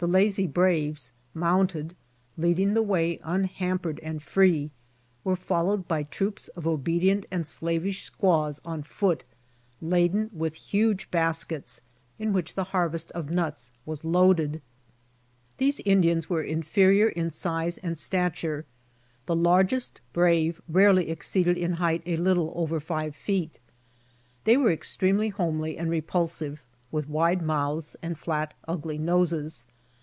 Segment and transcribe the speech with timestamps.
[0.00, 1.96] The lazy braves mounted,
[2.36, 4.70] leading the way unhampered and free,
[5.24, 9.24] were followed by troops of obedient and slavish squaws on foot,
[9.82, 11.80] laden with huge baskets
[12.16, 14.62] in which the harvest of nuts was loaded.'.
[15.58, 18.66] These Indians were inferior in size and stature.
[19.26, 23.58] The largest brave rarely exceeded in height a little over five feet.
[24.44, 26.62] They were extremely homely and repulsive,
[26.92, 29.66] with wide mouths and flat ugly noses.